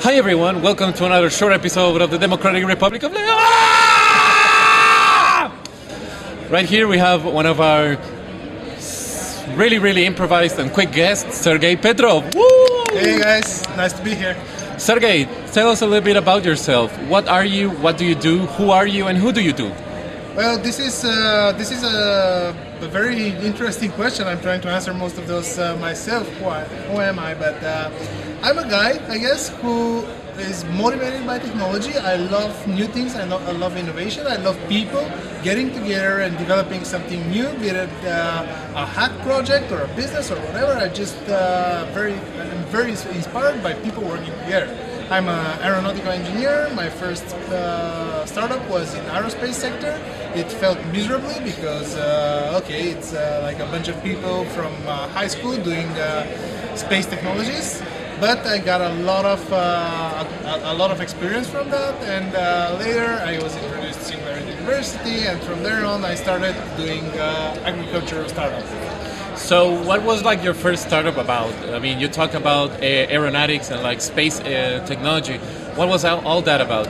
[0.00, 3.24] Hi everyone, welcome to another short episode of the Democratic Republic of Leo.
[3.30, 4.72] Ah!
[6.48, 7.98] Right here we have one of our
[9.56, 12.32] really, really improvised and quick guests, Sergey Petrov.
[12.36, 12.84] Woo!
[12.92, 14.36] Hey guys, nice to be here.
[14.78, 16.96] Sergey, tell us a little bit about yourself.
[17.08, 17.70] What are you?
[17.70, 18.46] What do you do?
[18.56, 19.08] Who are you?
[19.08, 19.72] And who do you do?
[20.36, 24.28] Well, this is uh, this is a, a very interesting question.
[24.28, 26.28] I'm trying to answer most of those uh, myself.
[26.38, 27.34] Who, I, who am I?
[27.34, 27.90] But uh,
[28.42, 30.02] I'm a guy, I guess, who
[30.38, 31.94] is motivated by technology.
[31.96, 33.16] I love new things.
[33.16, 34.26] I, lo- I love innovation.
[34.26, 35.04] I love people
[35.42, 40.30] getting together and developing something new, be it uh, a hack project or a business
[40.30, 40.72] or whatever.
[40.72, 44.70] I just uh, very I'm very inspired by people working together.
[45.10, 46.68] I'm an aeronautical engineer.
[46.74, 49.98] My first uh, startup was in aerospace sector.
[50.34, 55.08] It felt miserably because uh, okay, it's uh, like a bunch of people from uh,
[55.08, 57.82] high school doing uh, space technologies.
[58.20, 62.34] But I got a lot of uh, a, a lot of experience from that, and
[62.34, 67.04] uh, later I was introduced to Singularity University, and from there on I started doing
[67.16, 68.68] uh, agricultural startups.
[69.40, 71.54] So, what was like your first startup about?
[71.70, 75.38] I mean, you talk about uh, aeronautics and like space uh, technology.
[75.76, 76.88] What was all, all that about?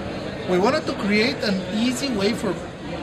[0.48, 2.54] We wanted to create an easy way for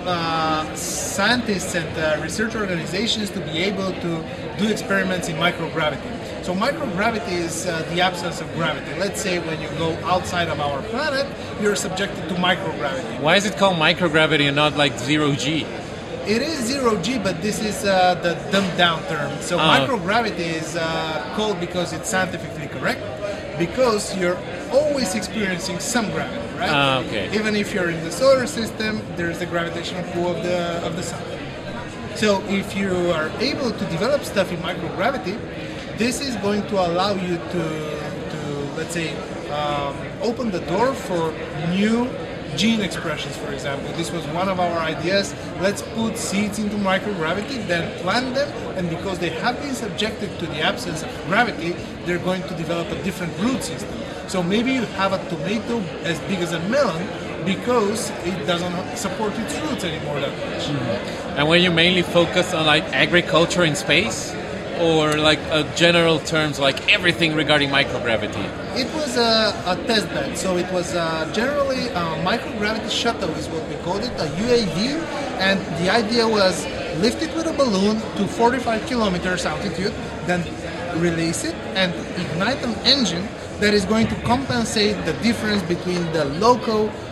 [0.07, 4.25] uh, scientists and uh, research organizations to be able to
[4.57, 6.24] do experiments in microgravity.
[6.45, 8.93] So microgravity is uh, the absence of gravity.
[8.99, 11.25] Let's say when you go outside of our planet,
[11.59, 13.19] you're subjected to microgravity.
[13.19, 15.65] Why is it called microgravity and not like zero G?
[16.27, 19.31] It is zero G, but this is uh, the dumbed down term.
[19.41, 19.79] So Ah.
[19.79, 23.01] microgravity is uh, called because it's scientifically correct,
[23.57, 24.37] because you're
[24.71, 26.69] always experiencing some gravity, right?
[26.69, 27.25] Ah, okay.
[27.33, 31.01] Even if you're in the solar system, there's the gravitational pull of the of the
[31.01, 31.23] sun.
[32.15, 35.37] So if you are able to develop stuff in microgravity,
[35.97, 37.63] this is going to allow you to,
[38.29, 38.39] to
[38.75, 39.15] let's say,
[39.49, 41.33] um, open the door for
[41.69, 42.09] new
[42.55, 43.91] gene expressions, for example.
[43.97, 45.35] This was one of our ideas.
[45.59, 50.45] Let's put seeds into microgravity, then plant them, and because they have been subjected to
[50.47, 51.75] the absence of gravity,
[52.05, 53.99] they're going to develop a different root system.
[54.27, 57.07] So maybe you have a tomato as big as a melon
[57.45, 60.67] because it doesn't support its roots anymore that much.
[61.37, 64.33] And when you mainly focus on like agriculture in space,
[64.81, 68.45] or like uh, general terms like everything regarding microgravity?
[68.75, 73.47] It was a, a test bed, so it was uh, generally a microgravity shuttle, is
[73.49, 75.01] what we called it, a UAV,
[75.39, 76.65] and the idea was
[76.97, 79.93] lift it with a balloon to 45 kilometers altitude,
[80.25, 80.43] then
[81.01, 83.27] release it and ignite an engine
[83.59, 87.04] that is going to compensate the difference between the local uh,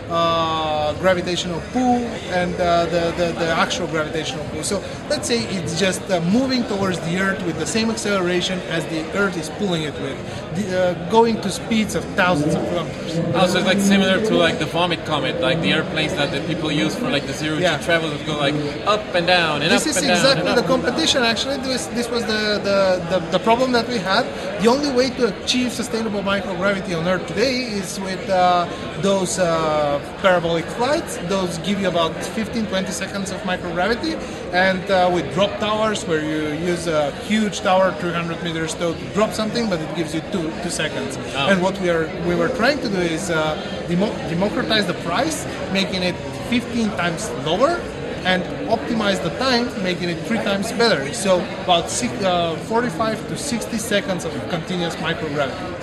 [1.00, 1.98] gravitational pull
[2.32, 4.62] and uh, the, the, the actual gravitational pull.
[4.62, 8.84] So let's say it's just uh, moving towards the Earth with the same acceleration as
[8.86, 10.18] the Earth is pulling it with,
[10.56, 13.18] the, uh, going to speeds of thousands of kilometers.
[13.34, 16.70] Also, it's like similar to like the vomit comet, like the airplanes that the people
[16.70, 17.78] use for like the zero Yeah.
[17.78, 18.54] G travel that go like
[18.86, 20.14] up and down and This up and down.
[20.14, 21.22] This is exactly the competition.
[21.22, 22.78] Actually, this this was the, the,
[23.10, 24.24] the, the problem that we had.
[24.62, 28.66] The only way to achieve sustainable microgravity on Earth today is with uh,
[29.02, 31.16] those uh, parabolic flights.
[31.28, 34.14] Those give you about 15 20 seconds of microgravity,
[34.52, 39.04] and uh, with drop towers, where you use a huge tower, 300 meters tall, to
[39.14, 41.18] drop something, but it gives you two two seconds.
[41.34, 41.50] Oh.
[41.50, 43.56] And what we are we were trying to do is uh,
[43.88, 46.16] demo- democratize the price, making it
[46.48, 47.80] 15 times lower
[48.24, 51.12] and optimize the time, making it three times better.
[51.12, 55.73] So about six, uh, 45 to 60 seconds of continuous microgravity.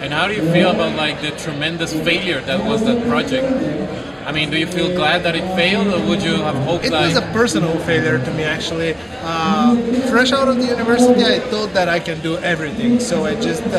[0.00, 3.46] And how do you feel about like the tremendous failure that was that project?
[4.26, 6.92] I mean, do you feel glad that it failed, or would you have hoped It
[6.92, 7.08] like?
[7.08, 8.94] was a personal failure to me actually.
[9.22, 9.76] Uh,
[10.08, 13.00] fresh out of the university, I thought that I can do everything.
[13.00, 13.76] So I just uh,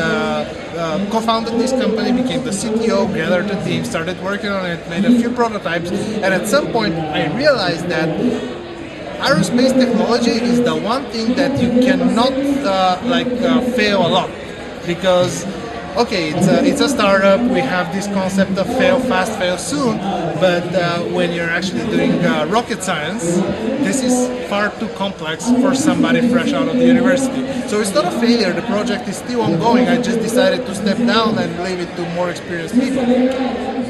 [0.75, 5.05] uh, co-founded this company, became the CTO, gathered a team, started working on it, made
[5.05, 8.09] a few prototypes, and at some point I realized that
[9.21, 12.33] aerospace technology is the one thing that you cannot
[12.65, 14.29] uh, like uh, fail a lot
[14.85, 15.45] because
[15.97, 17.39] okay it's a, it's a startup.
[17.41, 19.97] We have this concept of fail fast fail soon.
[19.97, 23.23] But uh, when you're actually doing uh, rocket science
[23.85, 24.15] this is
[24.49, 27.43] far too complex for somebody fresh out of the university.
[27.67, 28.53] So it's not a failure.
[28.53, 29.87] The project is still ongoing.
[29.87, 33.80] I just decided to step down and leave it to more experienced people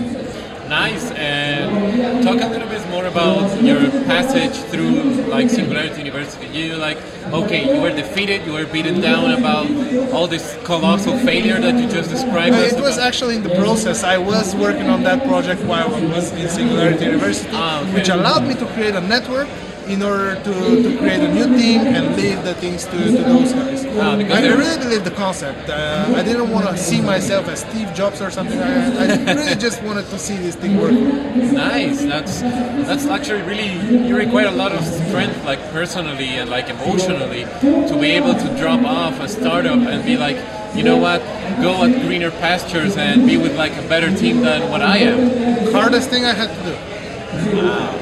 [0.72, 1.12] Nice.
[1.12, 6.48] And talk a little bit more about your passage through like Singularity University.
[6.48, 6.98] You like
[7.34, 9.68] okay, you were defeated, you were beaten down about
[10.14, 12.56] all this colossal failure that you just described.
[12.56, 13.08] Us It was about.
[13.08, 14.06] actually in the process.
[14.06, 17.94] I was working on that project while I was in Singularity University, Ah, okay.
[17.96, 19.50] which allowed me to create a network
[19.88, 23.54] in order to, to create a new team and leave the things to, to those
[23.54, 23.86] guys.
[23.98, 25.70] Ah, I really believe the concept.
[25.70, 28.58] Uh, I didn't want to see myself as Steve Jobs or something.
[28.60, 30.94] I, I really just wanted to see this thing work.
[30.94, 32.02] Nice.
[32.04, 37.44] That's that's actually really you require a lot of strength, like personally and like emotionally,
[37.62, 40.38] to be able to drop off a startup and be like,
[40.76, 41.22] you know what,
[41.62, 45.74] go at greener pastures and be with like a better team than what I am.
[45.74, 48.01] Hardest thing I had to do.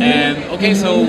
[0.00, 1.02] And okay, so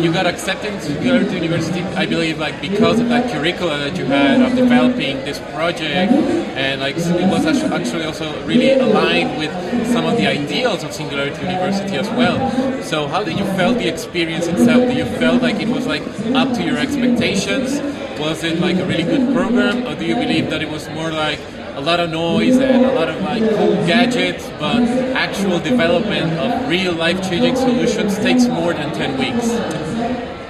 [0.00, 3.96] you got accepted to go to university, I believe, like because of that curricula that
[3.96, 9.52] you had of developing this project, and like it was actually also really aligned with
[9.88, 12.82] some of the ideals of Singularity University as well.
[12.82, 14.88] So how did you felt the experience itself?
[14.90, 16.02] Do you felt like it was like
[16.34, 17.80] up to your expectations?
[18.20, 21.10] Was it like a really good program, or do you believe that it was more
[21.10, 21.38] like
[21.76, 24.82] a lot of noise and a lot of like cool gadgets, but
[25.14, 29.46] actual development of real life-changing solutions takes more than 10 weeks.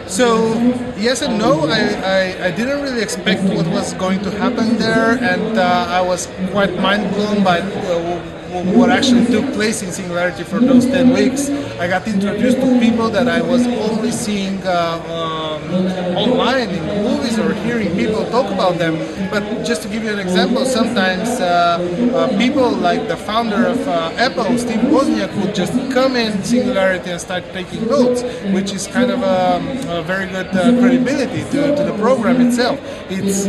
[0.06, 0.54] So
[0.96, 1.66] yes and no.
[1.66, 6.00] I, I, I didn't really expect what was going to happen there, and uh, I
[6.00, 8.35] was quite mind blown by uh,
[8.76, 11.50] what actually took place in Singularity for those ten weeks.
[11.78, 17.38] I got introduced to people that I was only seeing uh, um, online in movies
[17.38, 18.96] or hearing people talk about them.
[19.30, 21.78] But just to give you an example, sometimes uh,
[22.14, 27.10] uh, people like the founder of uh, Apple, Steve Wozniak, would just come in Singularity
[27.10, 28.22] and start taking notes,
[28.52, 32.80] which is kind of a, a very good uh, credibility to, to the program itself.
[33.10, 33.44] It's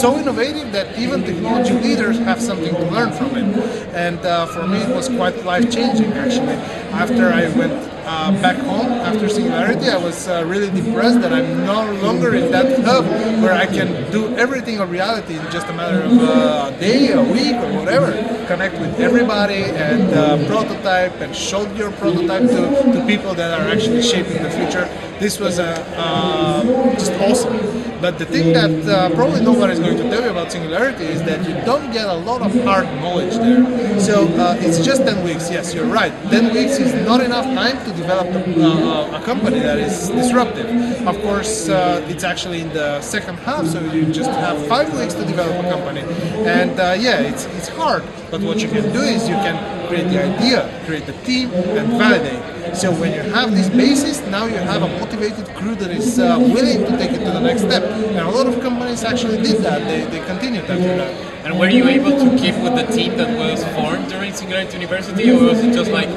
[0.00, 3.48] so innovative that even technology leaders have something to learn from it.
[3.94, 6.54] And uh, for me, it was quite life changing actually.
[6.92, 7.72] After I went
[8.04, 12.50] uh, back home after Singularity, I was uh, really depressed that I'm no longer in
[12.52, 13.04] that hub
[13.42, 17.12] where I can do everything of reality in just a matter of uh, a day,
[17.12, 18.12] a week, or whatever.
[18.46, 23.68] Connect with everybody and uh, prototype and show your prototype to, to people that are
[23.68, 24.88] actually shaping the future.
[25.20, 26.62] This was uh, uh,
[26.94, 27.78] just awesome.
[28.00, 31.40] But the thing that uh, probably is going to tell you about Singularity is that
[31.48, 33.98] you don't get a lot of hard knowledge there.
[33.98, 35.50] So uh, it's just 10 weeks.
[35.50, 36.12] Yes, you're right.
[36.30, 40.68] 10 weeks is not enough time to develop a, uh, a company that is disruptive.
[41.08, 45.14] Of course, uh, it's actually in the second half, so you just have five weeks
[45.14, 46.02] to develop a company.
[46.46, 48.04] And uh, yeah, it's, it's hard.
[48.30, 51.88] But what you can do is you can create the idea, create the team, and
[51.98, 52.57] validate.
[52.74, 56.38] So when you have this basis, now you have a motivated crew that is uh,
[56.38, 57.82] willing to take it to the next step.
[57.82, 59.86] And a lot of companies actually did that.
[59.88, 61.12] They, they continued after that.
[61.44, 65.30] And were you able to keep with the team that was formed during Singularity University,
[65.30, 66.08] or was it just like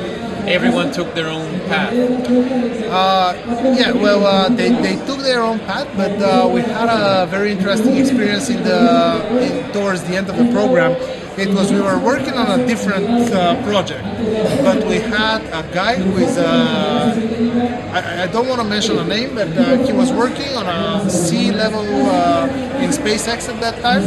[0.48, 1.94] everyone took their own path?
[1.94, 3.34] Uh,
[3.78, 7.52] yeah, well, uh, they, they took their own path, but uh, we had a very
[7.52, 8.82] interesting experience in the
[9.42, 10.92] in, towards the end of the program.
[11.38, 14.04] It was we were working on a different uh, project,
[14.64, 17.16] but we had a guy who is uh,
[17.94, 21.10] I, I don't want to mention a name, but uh, he was working on a
[21.10, 22.48] C level uh,
[22.84, 24.04] in SpaceX at that time,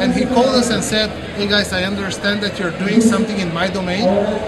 [0.00, 3.52] and he called us and said, "Hey guys, I understand that you're doing something in
[3.52, 4.04] my domain,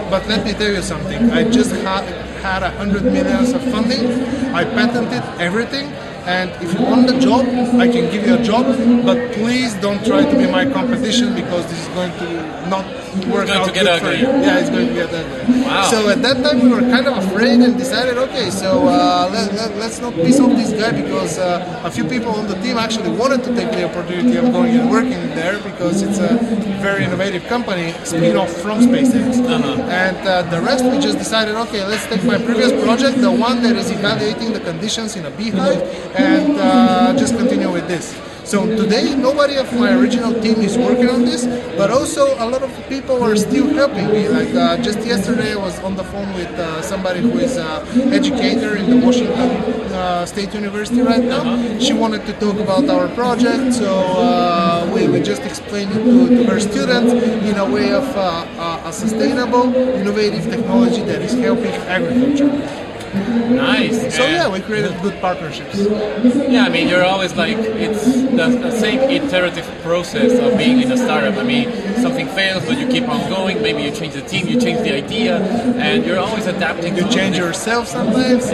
[0.08, 1.30] but let me tell you something.
[1.32, 2.04] I just had
[2.42, 4.06] had a hundred millions of funding.
[4.54, 5.90] I patented everything."
[6.26, 7.46] And if you want the job,
[7.80, 8.66] I can give you a job,
[9.04, 12.84] but please don't try to be my competition because this is going to not
[13.30, 14.20] work going out to get ugly.
[14.20, 15.62] Yeah, it's going to get ugly.
[15.62, 15.90] Wow.
[15.90, 19.52] So at that time we were kind of afraid and decided, okay, so uh, let,
[19.54, 22.76] let, let's not piss off this guy because uh, a few people on the team
[22.76, 26.38] actually wanted to take the opportunity of going and working there because it's a
[26.80, 29.38] very innovative company, spin-off from SpaceX.
[29.46, 29.82] Uh-huh.
[29.90, 33.62] And uh, the rest we just decided, okay, let's take my previous project, the one
[33.62, 35.82] that is evaluating the conditions in a beehive,
[36.14, 38.18] and uh, just continue with this.
[38.44, 42.62] So today, nobody of my original team is working on this, but also a lot
[42.62, 44.28] of people are still helping me.
[44.28, 48.12] Like uh, just yesterday, I was on the phone with uh, somebody who is an
[48.12, 49.50] educator in the Washington
[49.92, 51.44] uh, State University right now.
[51.78, 56.28] She wanted to talk about our project, so uh, we, we just explained it to,
[56.28, 61.32] to her students in a way of uh, uh, a sustainable, innovative technology that is
[61.34, 62.79] helping agriculture.
[63.12, 64.14] Nice.
[64.16, 65.78] So yeah, we created good partnerships.
[65.78, 70.92] Yeah, I mean, you're always like, it's the, the same iterative process of being in
[70.92, 71.36] a startup.
[71.36, 73.62] I mean, something fails, but you keep on going.
[73.62, 76.96] Maybe you change the team, you change the idea, and you're always adapting.
[76.96, 78.48] You to change yourself sometimes.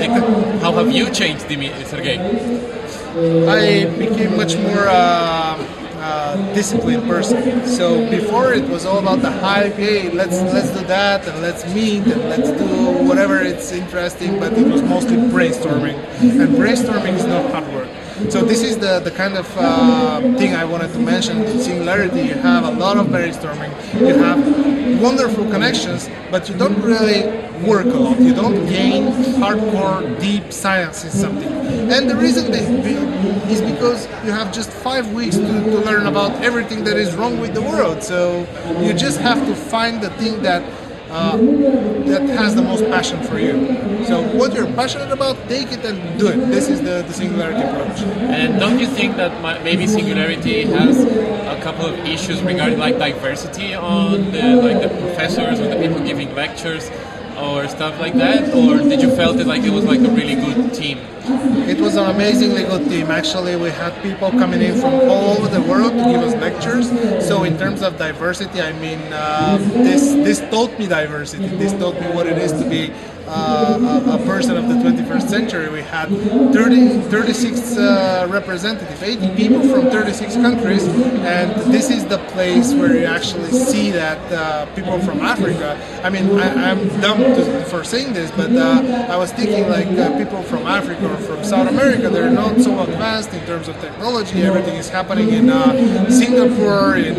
[0.62, 2.18] How have you changed, Dimi- Sergey?
[3.48, 5.56] I became much more uh,
[5.98, 7.66] uh, disciplined person.
[7.66, 9.74] So before it was all about the hype.
[9.74, 12.66] Hey, let's let's do that and let's meet and let's do
[13.08, 13.35] whatever
[13.66, 14.38] it's interesting.
[14.38, 17.88] But it was mostly brainstorming, and brainstorming is not hard work.
[18.30, 21.44] So this is the, the kind of uh, thing I wanted to mention.
[21.44, 23.70] In Singularity, you have a lot of brainstorming,
[24.00, 27.24] you have wonderful connections, but you don't really
[27.66, 28.18] work a lot.
[28.18, 31.48] You don't gain hardcore, deep science in something.
[31.90, 32.64] And the reason they,
[33.52, 37.38] is because you have just five weeks to, to learn about everything that is wrong
[37.38, 38.02] with the world.
[38.02, 38.46] So
[38.80, 40.62] you just have to find the thing that
[41.16, 41.36] uh,
[42.12, 43.54] that has the most passion for you.
[44.04, 46.36] So what you're passionate about, take it and do it.
[46.50, 48.00] This is the, the singularity approach.
[48.38, 49.32] And don't you think that
[49.64, 55.58] maybe singularity has a couple of issues regarding like diversity on the like the professors
[55.60, 56.90] or the people giving lectures?
[57.36, 60.34] or stuff like that, or did you felt it like it was like a really
[60.34, 60.98] good team?
[61.66, 63.10] It was an amazingly good team.
[63.10, 66.88] Actually, we had people coming in from all over the world to give us lectures.
[67.26, 71.48] So in terms of diversity, I mean, uh, this this taught me diversity.
[71.48, 72.92] This taught me what it is to be
[73.28, 75.68] uh, a, person of the 21st century.
[75.68, 82.18] We had 30, 36 uh, representatives, 80 people from 36 countries, and this is the
[82.34, 85.78] place where you actually see that uh, people from Africa.
[86.02, 89.88] I mean, I, am dumb to, for saying this, but uh, I was thinking like
[89.88, 93.78] uh, people from Africa or from South America, they're not so advanced in terms of
[93.80, 94.42] technology.
[94.42, 97.16] Everything is happening in uh, Singapore, in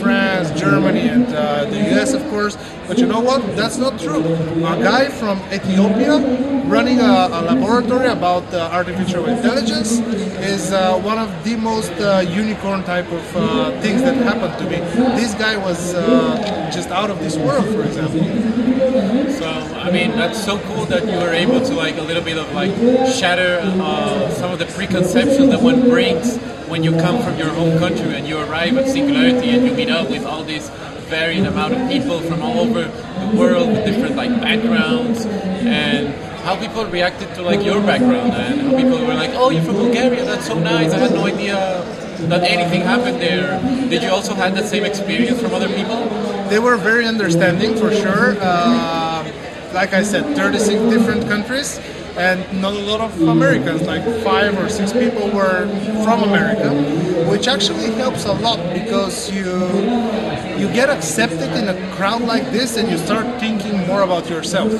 [0.00, 2.56] France, Germany, and the US, of course.
[2.90, 3.40] But you know what?
[3.54, 4.18] That's not true.
[4.18, 6.18] A guy from Ethiopia
[6.66, 9.98] running a, a laboratory about uh, artificial intelligence
[10.38, 14.64] is uh, one of the most uh, unicorn type of uh, things that happened to
[14.70, 14.78] me.
[15.18, 18.22] This guy was uh, just out of this world, for example.
[19.40, 19.48] So
[19.80, 22.52] I mean, that's so cool that you were able to like a little bit of
[22.52, 22.70] like
[23.12, 26.36] shatter uh, some of the preconceptions that one brings
[26.68, 29.90] when you come from your home country and you arrive at Singularity and you meet
[29.90, 30.68] up with all these
[31.10, 32.84] varied amount of people from all over
[33.36, 36.08] world with different like backgrounds and
[36.44, 39.76] how people reacted to like your background and how people were like, "Oh, you're from
[39.76, 40.24] Bulgaria.
[40.24, 40.92] That's so nice.
[40.92, 41.56] I had no idea
[42.32, 46.00] that anything happened there." Did you also have that same experience from other people?
[46.48, 48.36] They were very understanding for sure.
[48.40, 49.24] Uh,
[49.72, 51.78] like I said, 36 different countries
[52.16, 55.66] and not a lot of Americans, like five or six people were
[56.04, 56.70] from America,
[57.30, 59.46] which actually helps a lot because you
[60.58, 64.72] you get accepted in a crowd like this and you start thinking more about yourself.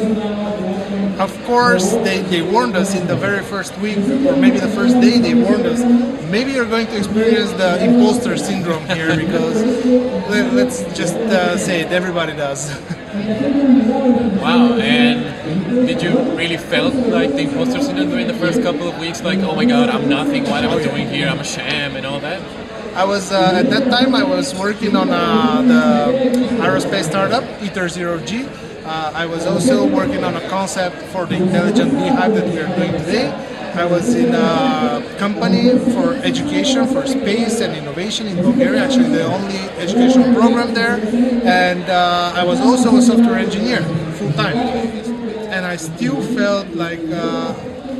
[1.18, 5.00] Of course, they, they warned us in the very first week, or maybe the first
[5.00, 5.80] day, they warned us
[6.30, 9.62] maybe you're going to experience the imposter syndrome here because
[10.30, 12.70] let, us just uh, say it, everybody does.
[13.12, 18.98] wow, and did you really felt like the imposter syndrome during the first couple of
[18.98, 19.22] weeks?
[19.22, 21.28] Like, oh my god, I'm nothing, what am I doing here?
[21.28, 22.40] I'm a sham, and all that?
[22.94, 26.12] I was uh, at that time I was working on uh, the
[26.62, 28.46] aerospace startup Ether Zero G.
[28.84, 32.76] Uh, I was also working on a concept for the intelligent beehive that we are
[32.76, 33.50] doing today.
[33.74, 39.24] I was in a company for education, for space and innovation in Bulgaria, actually the
[39.24, 40.96] only educational program there.
[41.44, 43.82] And uh, I was also a software engineer
[44.18, 44.56] full time.
[45.54, 47.54] And I still felt like uh,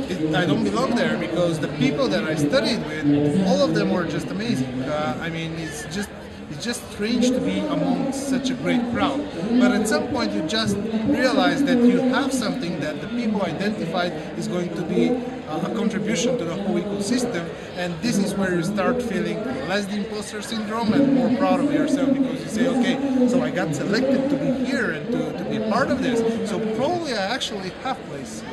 [0.09, 3.91] it, I don't belong there because the people that I studied with, all of them
[3.91, 4.81] were just amazing.
[4.83, 6.09] Uh, I mean, it's just
[6.51, 9.19] it's just strange to be among such a great crowd.
[9.59, 10.75] But at some point, you just
[11.07, 15.75] realize that you have something that the people identified is going to be uh, a
[15.75, 17.47] contribution to the whole ecosystem.
[17.77, 19.37] And this is where you start feeling
[19.69, 23.49] less the imposter syndrome and more proud of yourself because you say, okay, so I
[23.49, 26.19] got selected to be here and to, to be part of this.
[26.49, 28.43] So probably I actually have place.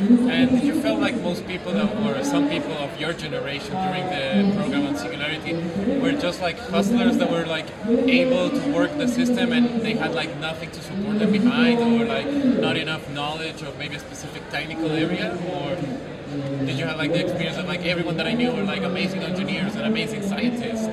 [0.00, 4.06] And did you feel like most people, that or some people of your generation during
[4.06, 5.52] the program on Singularity,
[6.00, 10.14] were just like hustlers that were like able to work the system and they had
[10.14, 14.48] like nothing to support them behind, or like not enough knowledge of maybe a specific
[14.50, 15.76] technical area, or
[16.64, 19.22] did you have like the experience of like everyone that I knew were like amazing
[19.22, 20.88] engineers and amazing scientists?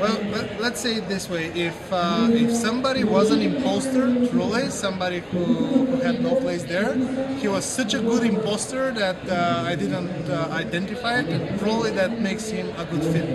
[0.00, 4.70] Well, let, us say it this way: if uh, if somebody was an imposter, truly,
[4.70, 6.94] somebody who, had no place there,
[7.38, 11.58] he was such a good imposter that uh, I didn't uh, identify it.
[11.58, 13.26] Probably that makes him a good fit.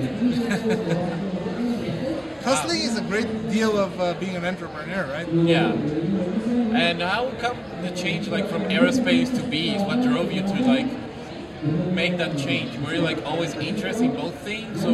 [2.44, 5.28] Hustling is a great deal of uh, being an entrepreneur, right?
[5.28, 5.72] Yeah.
[5.72, 9.82] And how come the change, like from aerospace to bees?
[9.82, 11.05] What drove you to like?
[11.66, 12.78] Make that change?
[12.80, 14.94] Were you like always interested in both things, or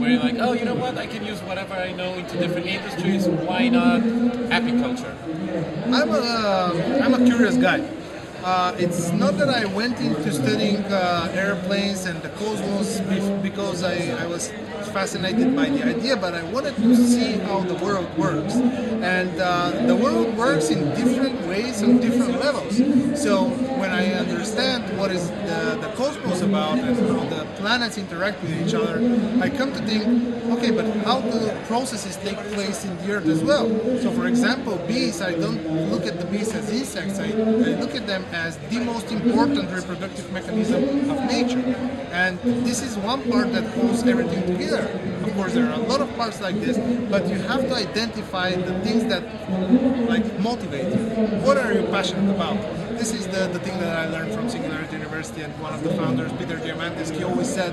[0.00, 2.66] were you like, oh, you know what, I can use whatever I know into different
[2.66, 3.28] industries.
[3.28, 5.14] Why not apiculture?
[5.86, 7.80] I'm a I'm a curious guy.
[8.44, 13.00] Uh, it's not that I went into studying uh, airplanes and the cosmos
[13.42, 14.52] because I, I was
[14.92, 18.54] fascinated by the idea, but I wanted to see how the world works.
[18.54, 22.76] And uh, the world works in different ways on different levels.
[23.20, 23.48] So
[23.80, 28.52] when I understand what is the, the cosmos about and how the planets interact with
[28.66, 28.98] each other,
[29.40, 30.04] I come to think,
[30.58, 33.68] okay, but how do processes take place in the Earth as well?
[34.00, 37.94] So for example, bees, I don't look at the bees as insects, I, I look
[37.94, 41.60] at them as the most important reproductive mechanism of nature.
[42.12, 44.88] And this is one part that holds everything together.
[45.24, 46.78] Of course, there are a lot of parts like this,
[47.10, 49.22] but you have to identify the things that
[50.08, 51.04] like motivate you.
[51.46, 52.56] What are you passionate about?
[52.98, 55.90] This is the, the thing that I learned from Singularity University and one of the
[55.94, 57.72] founders, Peter Diamandis, he always said,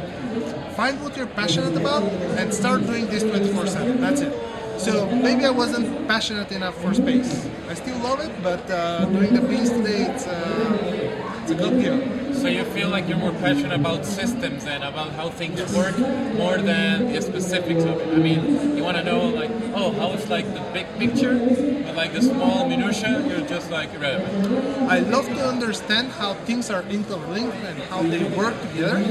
[0.75, 2.03] find what you're passionate about
[2.39, 3.99] and start doing this 24-7.
[3.99, 4.48] That's it.
[4.79, 7.47] So maybe I wasn't passionate enough for space.
[7.67, 11.81] I still love it, but uh, doing the bees today, it's, uh, it's a good
[11.81, 12.33] deal.
[12.33, 15.97] So you feel like you're more passionate about systems and about how things work
[16.37, 18.13] more than the specifics of it.
[18.13, 21.37] I mean, you want to know like, oh, how is like the big picture,
[21.83, 24.89] but like the small minutia, you're just like irrelevant.
[24.89, 29.03] I love to understand how things are interlinked and how they work together,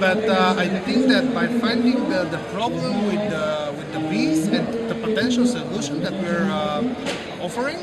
[0.00, 4.48] but uh, I think that by finding the, the problem with the with the bees
[4.48, 7.78] and potential solution that we're uh, offering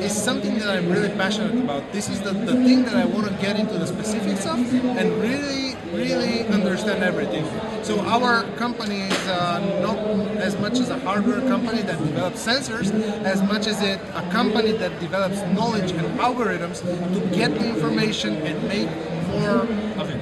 [0.00, 1.92] is something that I'm really passionate about.
[1.92, 4.58] This is the, the thing that I want to get into the specifics of
[4.98, 7.44] and really, really understand everything.
[7.82, 9.98] So our company is uh, not
[10.38, 12.92] as much as a hardware company that develops sensors,
[13.24, 18.36] as much as it a company that develops knowledge and algorithms to get the information
[18.46, 18.88] and make
[19.30, 19.66] more
[20.00, 20.20] of it.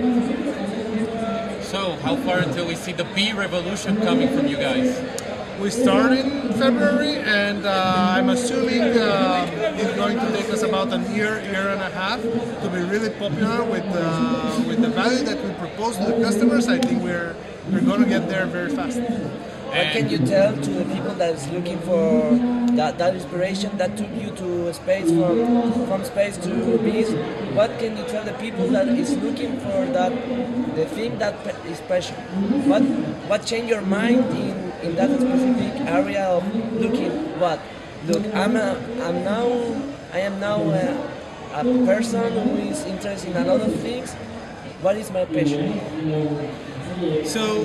[1.64, 4.96] So how far until we see the bee revolution coming from you guys?
[5.60, 10.92] We start in February, and uh, I'm assuming uh, it's going to take us about
[10.92, 15.24] a year, year and a half to be really popular with uh, with the value
[15.24, 16.68] that we propose to the customers.
[16.68, 17.36] I think we're
[17.70, 18.98] we're going to get there very fast.
[18.98, 22.30] What can you tell to the people that is looking for
[22.76, 27.10] that, that inspiration that took you to space from from space to bees?
[27.54, 30.12] What can you tell the people that is looking for that
[30.76, 32.16] the thing that is pe- special?
[32.70, 32.82] What
[33.30, 36.44] what changed your mind in, in that specific area of
[36.76, 37.10] looking
[37.40, 37.60] what?
[38.06, 39.48] Look, I'm a, I'm now
[40.12, 41.10] I am now a,
[41.54, 44.12] a person who is interested in a lot of things.
[44.82, 45.80] What is my passion?
[47.24, 47.64] So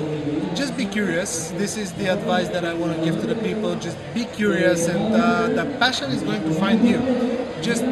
[0.54, 1.50] just be curious.
[1.52, 3.76] This is the advice that I want to give to the people.
[3.76, 6.98] Just be curious, and uh, the passion is going to find you.
[7.62, 7.84] Just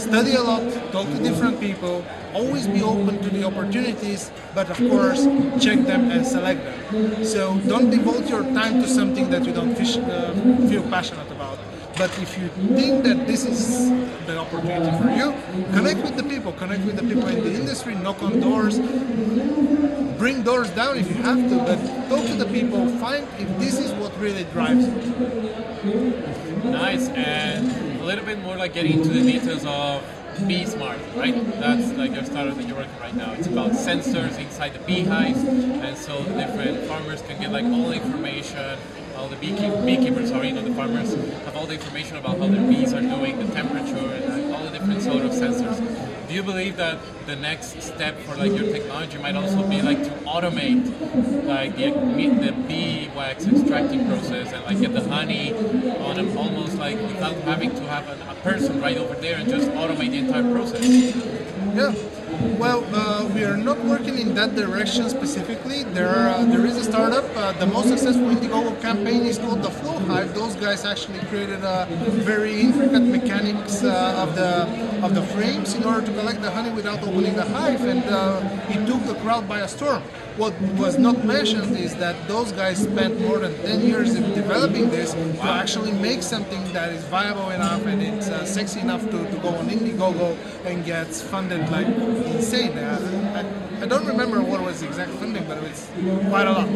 [0.00, 4.76] study a lot, talk to different people, always be open to the opportunities, but of
[4.76, 5.24] course,
[5.58, 7.24] check them and select them.
[7.24, 10.34] So don't devote your time to something that you don't fish, uh,
[10.68, 11.58] feel passionate about.
[11.96, 13.90] But if you think that this is
[14.26, 15.34] the opportunity for you,
[15.72, 18.78] connect with the people, connect with the people in the industry, knock on doors,
[20.18, 21.78] bring doors down if you have to, but
[22.08, 26.70] talk to the people, find if this is what really drives you.
[26.70, 30.02] Nice, and a little bit more like getting into the details of
[30.40, 31.34] BeeSmart, right?
[31.60, 33.32] That's like your startup that you're working right now.
[33.32, 37.94] It's about sensors inside the beehives, and so different farmers can get like all the
[37.94, 38.78] information.
[39.16, 41.14] All the beekeep- beekeepers, sorry, not the farmers,
[41.44, 44.64] have all the information about how their bees are doing, the temperature, and like, all
[44.64, 45.78] the different sort of sensors.
[46.32, 50.02] Do you believe that the next step for like your technology might also be like
[50.02, 50.80] to automate
[51.46, 55.52] like the the bee wax extracting process and like get the honey
[55.98, 59.50] on them almost like without having to have a, a person right over there and
[59.50, 61.14] just automate the entire process?
[61.76, 62.11] Yeah.
[62.42, 65.84] Well, uh, we are not working in that direction specifically.
[65.84, 67.24] There, are, uh, there is a startup.
[67.36, 70.34] Uh, the most successful Indiegogo campaign is called the Flow Hive.
[70.34, 71.86] Those guys actually created a
[72.26, 74.66] very intricate mechanics uh, of the
[75.04, 78.40] of the frames in order to collect the honey without opening the hive, and uh,
[78.70, 80.02] it took the crowd by a storm.
[80.36, 84.88] What was not mentioned is that those guys spent more than 10 years in developing
[84.88, 89.30] this to actually make something that is viable enough and it's uh, sexy enough to,
[89.30, 92.78] to go on Indiegogo and gets funded like insane.
[92.78, 95.88] I, I don't remember what was the exact funding, but it's
[96.28, 96.68] quite a lot.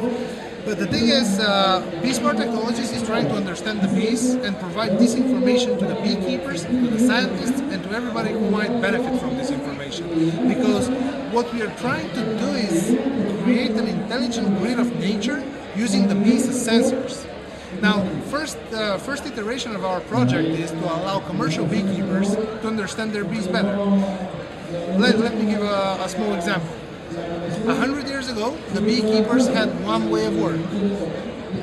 [0.64, 4.98] But the thing is, uh, BeeSmart Technologies is trying to understand the bees and provide
[4.98, 9.36] this information to the beekeepers, to the scientists, and to everybody who might benefit from
[9.36, 10.08] this information.
[10.48, 10.88] Because
[11.32, 12.98] what we are trying to do is
[13.44, 15.40] create an intelligent grid of nature
[15.76, 17.24] using the bees as sensors.
[17.82, 23.12] Now, first, uh, first iteration of our project is to allow commercial beekeepers to understand
[23.12, 23.76] their bees better.
[24.98, 26.74] Let, let me give a, a small example.
[27.68, 30.60] A hundred years ago, the beekeepers had one way of work.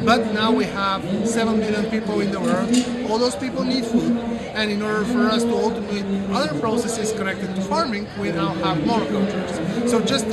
[0.05, 2.69] But now we have 7 billion people in the world.
[3.09, 4.17] All those people need food.
[4.53, 8.85] And in order for us to automate other processes connected to farming, we now have
[8.85, 9.89] more monocultures.
[9.89, 10.25] So just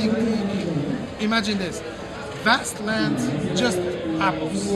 [1.21, 1.81] imagine this
[2.43, 3.27] vast lands,
[3.59, 3.77] just
[4.19, 4.67] apples.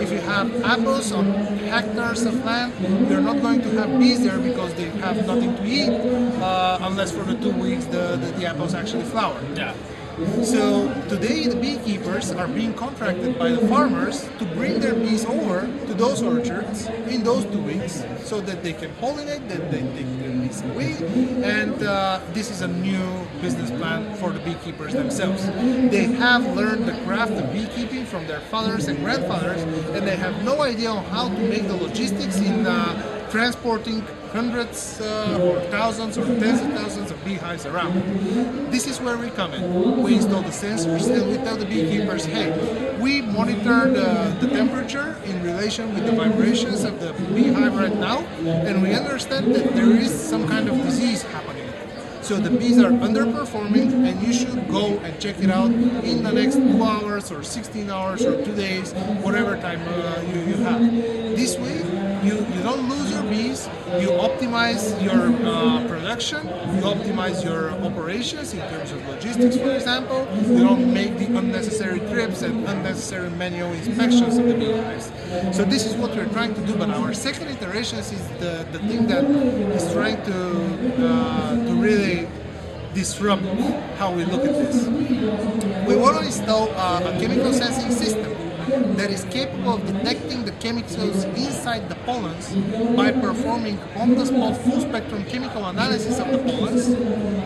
[0.00, 1.32] If you have apples on
[1.72, 2.72] hectares of land,
[3.08, 5.90] you're not going to have bees there because they have nothing to eat
[6.40, 9.40] uh, unless for the two weeks the, the, the apples actually flower.
[9.54, 9.74] Yeah.
[10.42, 15.66] So today the beekeepers are being contracted by the farmers to bring their bees over
[15.66, 20.06] to those orchards in those two weeks so that they can pollinate, that they take
[20.54, 20.94] away,
[21.42, 25.46] and uh, this is a new business plan for the beekeepers themselves.
[25.90, 29.62] They have learned the craft of beekeeping from their fathers and grandfathers,
[29.94, 35.00] and they have no idea on how to make the logistics in uh, transporting hundreds
[35.00, 37.94] uh, or thousands or tens of thousands of beehives around.
[38.70, 40.02] This is where we come in.
[40.02, 45.16] We install the sensors and we tell the beekeepers, hey, we monitor the, the temperature
[45.24, 49.90] in relation with the vibrations of the beehive right now, and we understand that there
[49.90, 51.66] is some kind of disease happening.
[52.20, 56.32] So the bees are underperforming, and you should go and check it out in the
[56.32, 58.92] next two hours or 16 hours or two days,
[59.24, 60.80] whatever time uh, you, you have.
[61.40, 61.78] This way,
[62.26, 63.68] you, you don't lose your bees,
[64.00, 70.26] you optimize your uh, production, you optimize your operations in terms of logistics, for example,
[70.42, 75.12] you don't make the unnecessary trips and unnecessary manual inspections of the beehives.
[75.56, 78.10] So this is what we're trying to do, but our second iteration is
[78.40, 82.28] the, the thing that is trying to, uh, to really
[82.94, 83.44] disrupt
[83.98, 84.86] how we look at this.
[85.86, 88.35] We want to install uh, a chemical sensing system
[88.66, 92.54] that is capable of detecting the chemicals inside the pollens
[92.96, 96.88] by performing on-the-spot full-spectrum chemical analysis of the pollens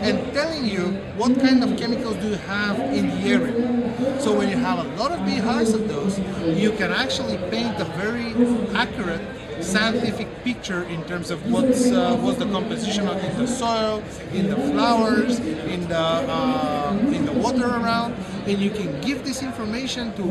[0.01, 4.19] and telling you what kind of chemicals do you have in the area.
[4.19, 6.17] So when you have a lot of beehives of those,
[6.59, 8.33] you can actually paint a very
[8.75, 9.21] accurate
[9.63, 14.03] scientific picture in terms of what's uh, what's the composition of in the soil,
[14.33, 18.15] in the flowers, in the uh, in the water around,
[18.47, 20.23] and you can give this information to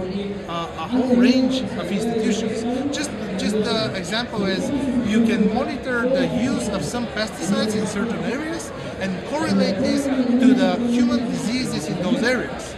[0.49, 2.63] uh, a whole range of institutions.
[2.97, 4.69] Just just the example is
[5.09, 10.55] you can monitor the use of some pesticides in certain areas and correlate this to
[10.55, 12.75] the human diseases in those areas.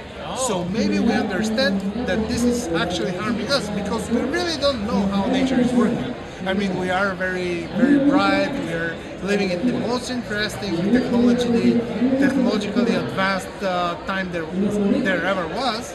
[0.47, 5.01] So maybe we understand that this is actually harming us because we really don't know
[5.09, 6.15] how nature is working.
[6.45, 8.51] I mean, we are very, very bright.
[8.51, 11.75] We are living in the most interesting, technologically,
[12.19, 15.95] technologically advanced uh, time there, there ever was.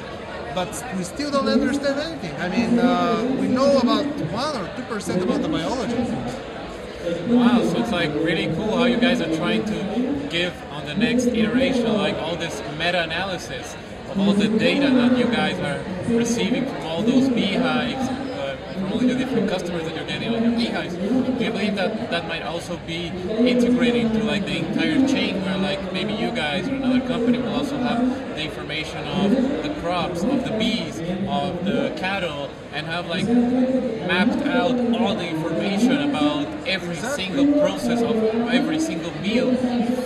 [0.55, 2.33] But we still don't understand anything.
[2.41, 5.97] I mean, uh, we know about one or two percent about the biology.
[7.27, 10.95] Wow, so it's like really cool how you guys are trying to give on the
[10.95, 13.75] next iteration, like all this meta-analysis
[14.09, 15.83] of all the data that you guys are
[16.15, 18.16] receiving from all those beehives
[18.91, 22.27] all the different customers that you're getting on your beehives, do you believe that that
[22.27, 26.75] might also be integrated into like the entire chain where like maybe you guys or
[26.75, 31.93] another company will also have the information of the crops, of the bees, of the
[31.97, 38.15] cattle, and have like mapped out all the information about every single process of
[38.49, 39.55] every single meal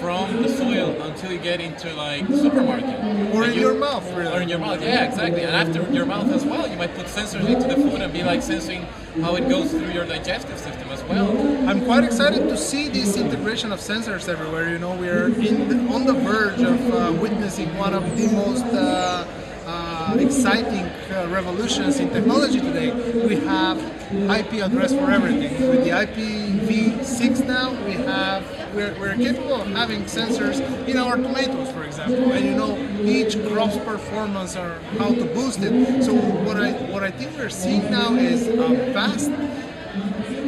[0.01, 2.95] from the soil until you get into like supermarket.
[3.33, 4.31] Or And in you- your mouth, really.
[4.35, 5.41] Or in your mouth, yeah, exactly.
[5.43, 8.23] And after your mouth as well, you might put sensors into the food and be
[8.23, 8.85] like sensing
[9.21, 11.29] how it goes through your digestive system as well.
[11.69, 14.69] I'm quite excited to see this integration of sensors everywhere.
[14.69, 18.27] You know, we are in the, on the verge of uh, witnessing one of the
[18.35, 19.25] most uh,
[19.67, 22.91] uh, exciting uh, revolutions in technology today.
[23.27, 23.77] We have
[24.11, 25.69] IP address for everything.
[25.69, 28.45] With the IPv6 now, we have
[28.75, 33.35] we're, we're capable of having sensors in our tomatoes, for example, and you know each
[33.47, 36.03] crop's performance or how to boost it.
[36.03, 39.31] So what I what I think we're seeing now is a vast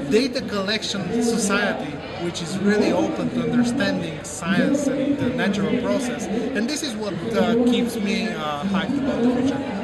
[0.10, 1.92] data collection society
[2.24, 7.14] which is really open to understanding science and the natural process and this is what
[7.36, 9.83] uh, keeps me uh, hyped about the future.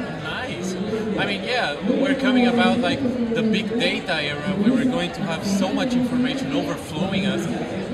[1.20, 3.00] I mean, yeah, we're coming about like
[3.34, 7.44] the big data era where we're going to have so much information overflowing us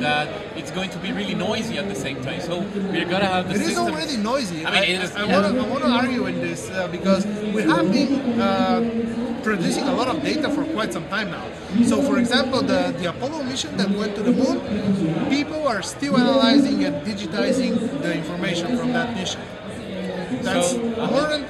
[0.01, 2.41] that it's going to be really noisy at the same time.
[2.41, 2.61] So
[2.95, 3.87] we're gonna have the it is system.
[3.95, 5.41] already noisy I mean, it is- I, yeah.
[5.41, 9.85] want to I want to argue in this uh, because we have been uh, producing
[9.85, 11.47] a lot of data for quite some time now
[11.87, 14.59] so for example the, the Apollo mission that went to the moon
[15.31, 19.41] people are still analyzing and digitizing the information from that mission
[20.43, 21.45] That's So, uh, more than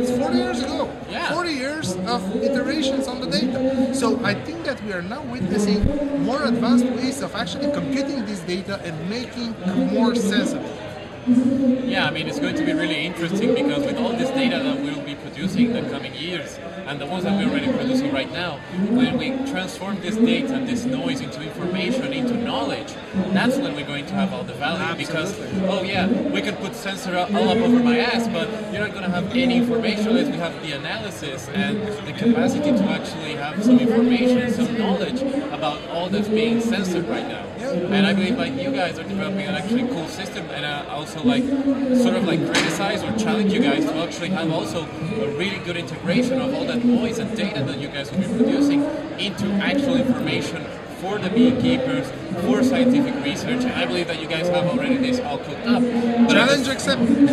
[0.00, 0.90] it's 40 years ago.
[1.10, 1.32] Yeah.
[1.32, 3.94] 40 years of iterations on the data.
[3.94, 5.84] So I think that we are now witnessing
[6.24, 9.54] more advanced ways of actually computing this data and making
[9.92, 10.81] more sense of it.
[11.24, 14.80] Yeah, I mean, it's going to be really interesting because with all this data that
[14.82, 18.30] we'll be producing in the coming years, and the ones that we're already producing right
[18.32, 18.58] now,
[18.90, 22.92] when we transform this data and this noise into information, into knowledge,
[23.32, 24.96] that's when we're going to have all the value.
[24.96, 28.90] Because, oh yeah, we can put sensor all up over my ass, but you're not
[28.90, 33.34] going to have any information unless we have the analysis and the capacity to actually
[33.36, 37.46] have some information, some knowledge about all that's being censored right now.
[37.72, 41.22] And I believe like you guys are developing an actually cool system, and I also
[41.22, 45.58] like sort of like criticize or challenge you guys to actually have also a really
[45.58, 48.82] good integration of all that noise and data that you guys will be producing
[49.18, 50.66] into actual information
[51.02, 52.08] for the beekeepers,
[52.44, 55.82] for scientific research, and I believe that you guys have already this all cooked up.
[55.82, 57.08] But Challenge accepted.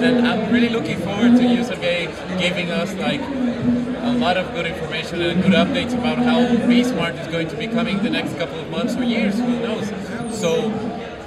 [0.00, 2.06] then I'm really looking forward to you, Sergey,
[2.38, 7.26] giving us like a lot of good information and good updates about how BeeSmart is
[7.28, 9.88] going to be coming the next couple of months or years, who knows.
[10.34, 10.70] So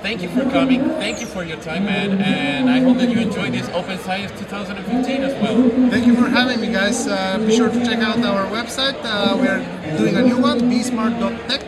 [0.06, 3.18] thank you for coming, thank you for your time, man, and I hope that you
[3.18, 5.89] enjoyed this Open Science 2015 as well.
[5.89, 7.08] Thank you for having me, guys.
[7.08, 8.96] Uh, be sure to check out our website.
[9.04, 9.63] Uh, we're
[9.98, 11.62] doing a new one, beesmart.tech.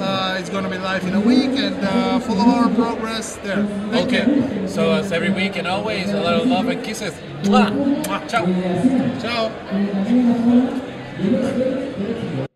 [0.00, 3.66] Uh, it's going to be live in a week, and uh, follow our progress there.
[3.90, 4.26] Thank okay,
[4.60, 4.68] you.
[4.68, 7.14] so as every week and always, a lot of love and kisses.
[7.42, 7.68] Mwah.
[8.04, 8.28] Mwah.
[8.30, 8.46] Ciao.
[12.38, 12.48] Ciao.